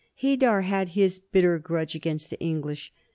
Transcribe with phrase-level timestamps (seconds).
[0.15, 2.91] Haidar had his bitter grudge against the English.